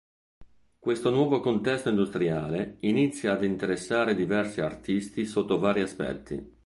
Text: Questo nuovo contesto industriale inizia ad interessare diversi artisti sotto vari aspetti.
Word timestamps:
Questo 0.79 1.11
nuovo 1.11 1.41
contesto 1.41 1.89
industriale 1.89 2.77
inizia 2.79 3.33
ad 3.33 3.43
interessare 3.43 4.15
diversi 4.15 4.59
artisti 4.59 5.27
sotto 5.27 5.59
vari 5.59 5.81
aspetti. 5.81 6.57